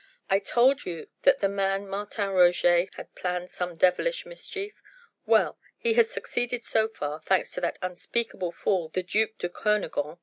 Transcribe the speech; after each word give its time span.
"I 0.31 0.39
told 0.39 0.83
you 0.83 1.09
that 1.21 1.41
the 1.41 1.47
man 1.47 1.87
Martin 1.87 2.31
Roget 2.31 2.89
had 2.95 3.13
planned 3.13 3.51
some 3.51 3.75
devilish 3.75 4.25
mischief 4.25 4.81
well! 5.27 5.59
he 5.77 5.93
has 5.93 6.09
succeeded 6.09 6.63
so 6.63 6.87
far, 6.87 7.21
thanks 7.23 7.51
to 7.51 7.61
that 7.61 7.77
unspeakable 7.83 8.51
fool 8.51 8.89
the 8.89 9.03
duc 9.03 9.37
de 9.37 9.47
Kernogan." 9.49 10.17